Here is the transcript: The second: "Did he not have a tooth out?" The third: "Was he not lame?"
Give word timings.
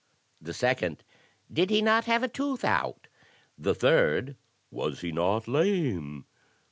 The 0.41 0.55
second: 0.55 1.03
"Did 1.53 1.69
he 1.69 1.79
not 1.79 2.05
have 2.05 2.23
a 2.23 2.27
tooth 2.27 2.65
out?" 2.65 3.05
The 3.55 3.75
third: 3.75 4.35
"Was 4.71 5.01
he 5.01 5.11
not 5.11 5.47
lame?" 5.47 6.25